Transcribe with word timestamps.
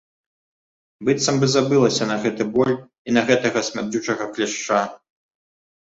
Быццам 1.09 1.35
бы 1.43 1.49
забылася 1.57 2.03
на 2.11 2.17
гэты 2.25 2.43
боль, 2.55 2.73
і 3.11 3.15
на 3.19 3.27
гэтага 3.31 3.59
смярдзючага 3.69 4.23
кляшча. 4.35 4.81